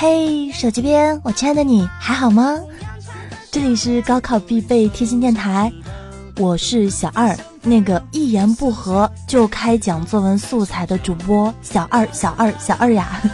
[0.00, 2.56] 嘿，手机边，我亲爱的你还好吗？
[3.50, 5.72] 这里是高考必备贴心电台，
[6.36, 13.20] 我是小二，那个一言不合就开讲作文素材的主播小二，小二，小二呀。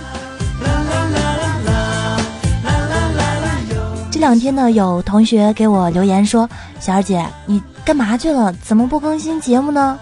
[4.11, 6.48] 这两天呢，有同学给我留言说
[6.81, 8.51] ：“小二姐，你干嘛去了？
[8.55, 9.98] 怎么不更新节目呢？”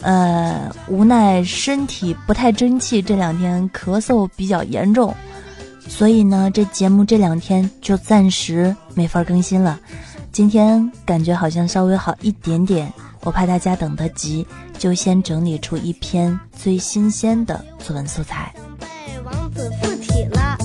[0.00, 5.12] 呃，无奈身体不太争气，这两天咳嗽比较严重，
[5.88, 9.78] 所以呢，这节目这两天就暂时没法更新了。
[10.32, 14.46] 今天感觉好像稍微好一点点，我怕大家等得急，
[14.78, 18.52] 就先整理出一篇最新鲜的作文素材。
[19.24, 20.56] 王子附体了。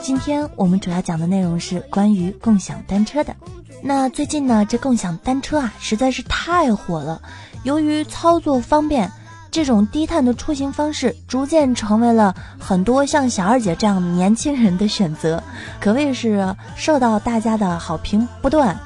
[0.00, 3.34] 今天我们主要讲的内容是关于共享单车的。
[3.82, 7.20] 那最近呢，这共享单车啊实在是太火了。
[7.64, 9.10] 由于操作方便，
[9.52, 15.44] 这种低碳的出行方式逐渐成为了很多像小二姐这样年轻人的选择，
[15.78, 18.80] 可谓是受到大家的好评不断。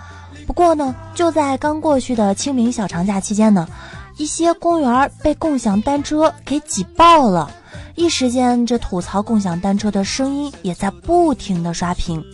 [0.45, 3.69] 不过呢，就在刚过去的清明小长假期间呢，
[4.17, 7.49] 一些公园被共享单车给挤爆了。
[7.95, 12.25] 一时间，这吐槽共享单车的声音也在不停的刷屏。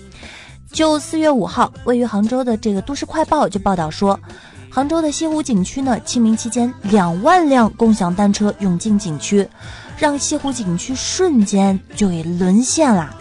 [0.73, 4.19] 就四月五号，位于杭州的这个都市快报就报道说，
[4.75, 9.47] 杭州的西湖景区呢，清明期间两万辆共享单车涌进景区，
[9.98, 13.14] 让西湖景区瞬间就给沦陷了。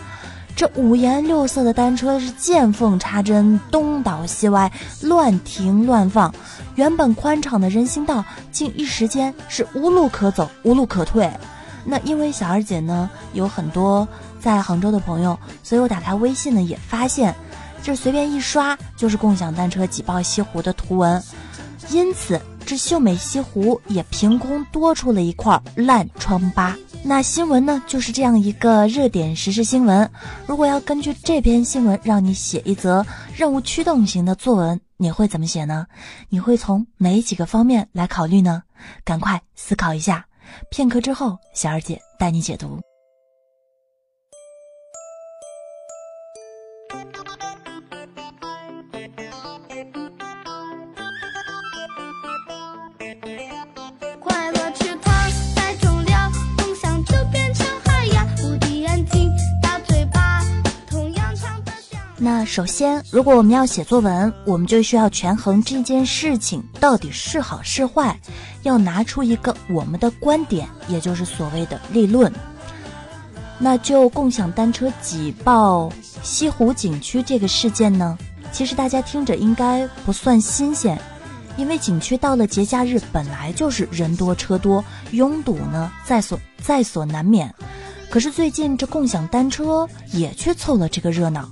[0.55, 4.71] 这五颜六色的单车是见缝插针，东倒西歪，
[5.01, 6.33] 乱停乱放，
[6.75, 11.29] 原本宽敞的人行道竟一时间是无路可走，无路可退。
[11.83, 14.07] 那因为小二姐呢有很多
[14.39, 17.35] 在杭州的朋友，所以我打开微信呢也发现，
[17.83, 21.21] 这随便一刷就是共享单车挤爆西湖的图文，
[21.89, 26.75] 因此这秀美西湖也凭空多出了一块烂疮疤。
[27.03, 30.07] 那新闻呢就是这样一个热点时事新闻。
[30.45, 33.03] 如果要根据这篇新闻让你写一则
[33.35, 35.87] 任务驱动型的作文，你会怎么写呢？
[36.29, 38.61] 你会从哪几个方面来考虑呢？
[39.03, 40.23] 赶快思考一下。
[40.69, 42.79] 片刻之后，小二姐带你解读。
[62.23, 68.15] 那首先，如果我们要写作文，我们就需要权衡这件事情到底是好是坏，
[68.61, 72.31] 要拿出一个我们的观点，也就是所谓的立论。
[73.57, 78.15] 那就共享单车挤爆西湖景区这个事件呢，
[78.51, 81.01] 其实大家听着应该不算新鲜，
[81.57, 87.51] 因为景区到了节假日本来就是人多车多，拥堵呢在所在所难免。
[88.11, 91.49] 可是最近这共享单车也去凑了这个热闹。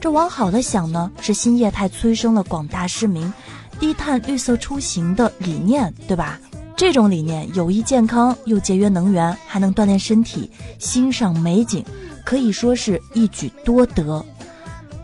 [0.00, 3.30] 这往好的想呢，是新业态催生了广大市民
[3.78, 6.40] 低碳绿色出行的理念，对吧？
[6.74, 11.84] 这种理念有益健康，又节约能源，还能锻炼身体，欣赏美景，
[12.24, 14.24] 可以说是一举多得。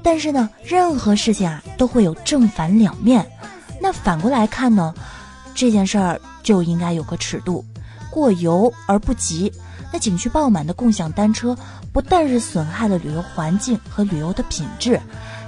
[0.03, 3.27] 但是呢，任何事情啊都会有正反两面。
[3.79, 4.95] 那反过来看呢，
[5.55, 7.63] 这件事儿就应该有个尺度，
[8.11, 9.53] 过犹而不及。
[9.97, 11.57] 那景区爆满的共享单车，
[11.91, 15.01] 不但是损害了旅游环境和旅游的品质。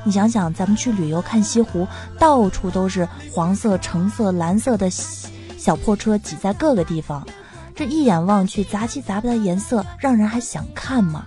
[0.05, 1.87] 你想想，咱们去旅游看西湖，
[2.19, 7.27] 到处都是黄色、橙色、蓝色的小破车挤在各个地方，
[7.75, 11.27] 这一眼望去杂七杂八的颜色，让人还想看吗？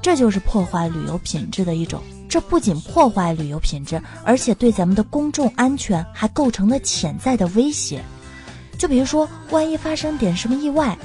[0.00, 2.00] 这就是破坏旅游品质的一种。
[2.28, 8.04] 这不仅破坏旅游品质，而且对咱们的公众安全还构成了潜在的威胁。
[8.78, 10.96] 就比如说，万一发生点什么意外。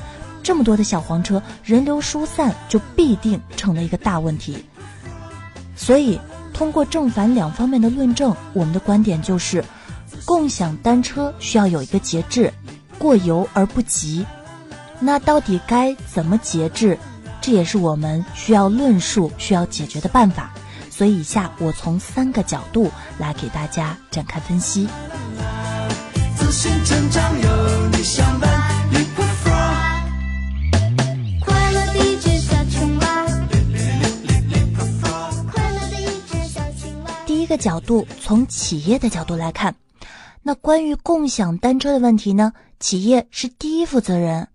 [0.43, 4.63] 这么多的小黄车，人流疏散就必定成了一个大问题。
[5.75, 6.19] 所以，
[6.53, 9.63] 通过正反两方面的论证，我们的观点就是，
[10.25, 12.53] 共享单车需要有一个节制，
[12.97, 14.25] 过犹而不及。
[14.99, 16.97] 那到底该怎么节制？
[17.41, 20.51] 这也是我们需要论述、需要解决的办法。
[20.91, 24.87] 所以，以下我从三个角度来给大家展开分析。
[26.35, 28.70] 自信成长有你相伴。
[37.51, 39.75] 个角度，从企业的角度来看，
[40.41, 42.53] 那关于共享单车的问题呢？
[42.79, 44.47] 企业是第一负责人。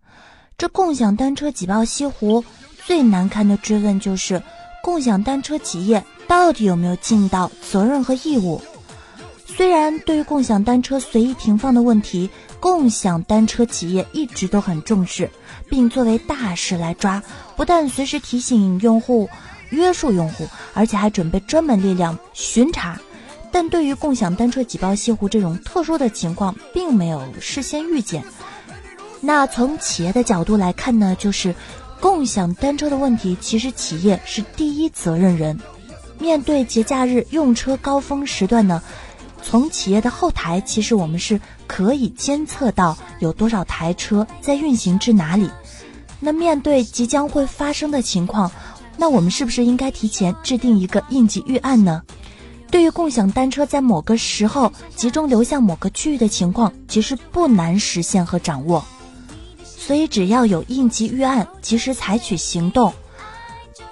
[0.57, 2.43] 这共享单车挤爆西湖，
[2.87, 4.43] 最难堪的追问就是：
[4.83, 8.63] 共享单车企业到底有没有尽到责任和义务？
[9.45, 15.31] 虽然对于共享单车随意停放的问题，共享单车企业一直都很重视，
[15.69, 17.23] 并作为大事来抓，
[17.57, 19.29] 不但随时提醒用户、
[19.71, 22.99] 约束用户，而且还准备专门力量巡查。
[23.53, 28.23] 但对于共享单车挤爆西湖这种特殊的情况，并没有事先预见。
[29.21, 31.55] 那从企业的角度来看呢，就是
[32.01, 35.59] 共享单车的问题，其实企业是第一责任人。
[36.19, 38.83] 面对节假日用车高峰时段呢？
[39.43, 45.49] 从企业的后台，其实我们是可以监测到有多少台车在运行至哪里。
[46.19, 48.51] 那面对即将会发生的情况，
[48.97, 52.03] 那我们是不是应该提前制定一个应急预案呢？
[52.71, 58.85] 对于共享单车在某个时候集中流向某个区域的情况，其实不难实现和掌握。
[59.65, 62.93] 所以只要有应急预案，及时采取行动，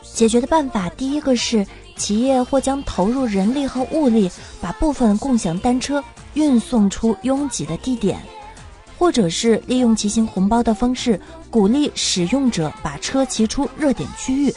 [0.02, 1.66] 解决的办法，第一个是。
[1.96, 4.28] 企业或将投入人力和物力，
[4.60, 6.02] 把部分共享单车
[6.34, 8.20] 运送出拥挤的地点，
[8.98, 11.20] 或者是利用骑行红包的方式，
[11.52, 14.52] 鼓励使用者把车骑出热点区域，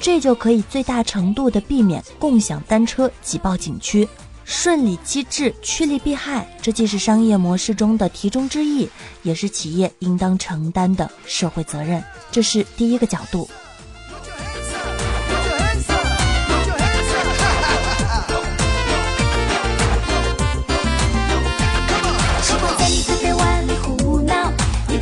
[0.00, 4.08] 这就可以最大程度的避免共享单车挤爆景区。
[4.44, 8.88] 顺理机制，趋利避害，这既是商业模式中的题中之意，
[9.22, 12.02] 也是企业应当承担的社会责任。
[12.30, 13.48] 这是第一个角度。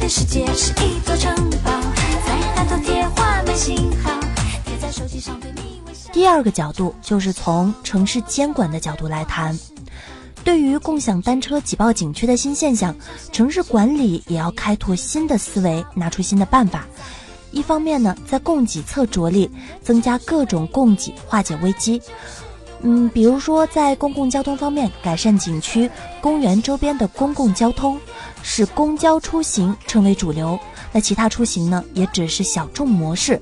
[0.06, 1.72] 世界是一座城堡，
[6.24, 9.54] 第二个角度就是从城市监管的角度来谈，
[10.42, 12.96] 对于共享单车挤爆景区的新现象，
[13.30, 16.86] 城市管理也要开拓新的思维，拿出新的办法。
[17.50, 19.50] 一方面呢，在供给侧着力，
[19.82, 22.00] 增加各种供给，化解危机。
[22.80, 25.90] 嗯，比如说在公共交通方面，改善景区、
[26.22, 28.00] 公园周边的公共交通。
[28.46, 30.58] 使公交出行成为主流，
[30.92, 33.40] 那其他出行呢，也只是小众模式。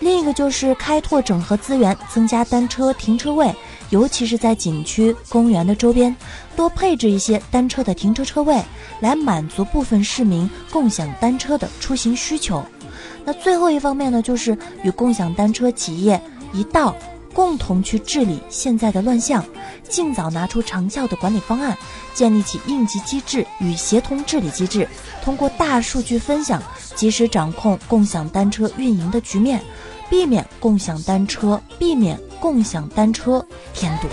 [0.00, 3.54] 另一个就是开拓整合资源，增加单车停车位，
[3.90, 6.14] 尤其是在景区、公园的周边，
[6.54, 8.62] 多配置一些单车的停车车位，
[9.00, 12.64] 来满足部分市民共享单车的出行需求。
[13.24, 16.20] 那最后一方面呢，就是与共享单车企业
[16.52, 16.94] 一道。
[17.38, 19.44] 共同去治理现在的乱象，
[19.88, 21.78] 尽早拿出长效的管理方案，
[22.12, 24.88] 建立起应急机制与协同治理机制，
[25.22, 26.60] 通过大数据分享，
[26.96, 29.62] 及时掌控共享单车运营的局面，
[30.10, 34.08] 避免共享单车，避免共享单车添堵。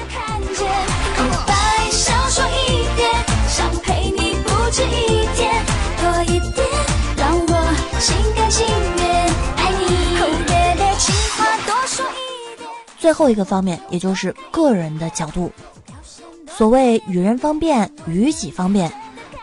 [13.06, 15.52] 最后一个方面，也就是个人的角度。
[16.48, 18.92] 所谓与人方便，与己方便，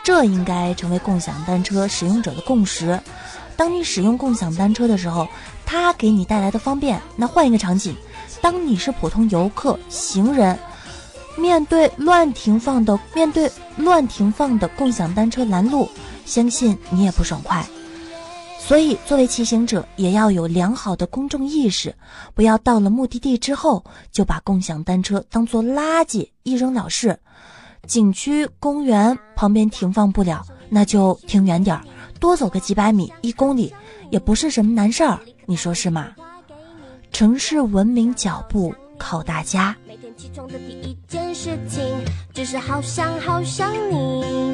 [0.03, 2.99] 这应该成为共享单车使用者的共识。
[3.55, 5.25] 当你使用共享单车的时候，
[5.65, 7.01] 它给你带来的方便。
[7.15, 7.95] 那换一个场景，
[8.41, 10.59] 当你是普通游客、行人，
[11.37, 15.87] 面对乱停放的面对乱停放的共享单车拦路，
[16.25, 17.65] 相信你也不爽快。
[18.65, 21.93] 所以，作为骑行者，也要有良好的公众意识，
[22.33, 27.19] 不要到了目的地之后就把共享单车当做垃圾一扔了事。
[27.85, 31.83] 景区、公园旁边停放不了，那就停远点儿，
[32.21, 33.73] 多走个几百米、一公里，
[34.09, 35.19] 也不是什么难事儿。
[35.45, 36.13] 你说是吗？
[37.11, 39.75] 城市文明脚步靠大家。
[39.85, 41.83] 每天起床的第一件事情，
[42.33, 44.53] 就是好想好想你。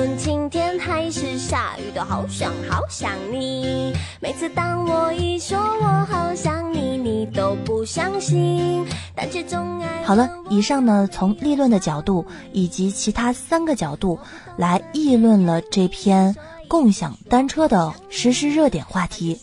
[0.00, 3.92] 无论晴天还是下雨，都好想好想你。
[4.18, 8.82] 每次当我一说我好想你，你都不相信。
[9.14, 10.02] 但却总爱。
[10.02, 14.18] 好了，以上呢从立论的角度以及其他三个角度
[14.56, 16.34] 来议论了这篇
[16.66, 19.38] 共享单车的实时热点话题。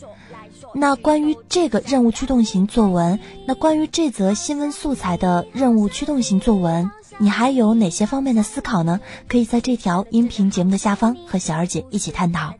[0.74, 6.90] 那关于这个任务驱动型作文，那关于这则新闻素材的任务驱动型作文。
[7.18, 9.00] 你还有哪些方面的思考呢？
[9.26, 12.54] 可以在这条音频节目的下方和小二姐一起探讨。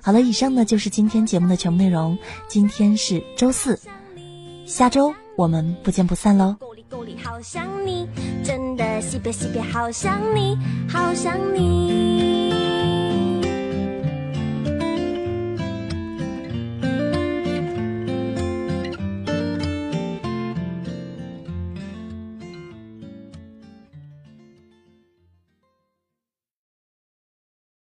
[0.00, 2.18] 好了，以上呢就是今天节目的全部内容。
[2.48, 3.78] 今天是周四，
[4.66, 6.56] 下周我们不见不散喽。
[7.22, 8.08] 好想你，
[8.42, 12.51] 真的西北西北好想你，好想你。